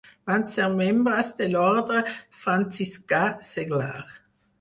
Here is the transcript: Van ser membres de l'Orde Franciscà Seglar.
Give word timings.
Van 0.27 0.43
ser 0.51 0.69
membres 0.77 1.27
de 1.41 1.49
l'Orde 1.51 1.99
Franciscà 2.45 3.21
Seglar. 3.51 3.93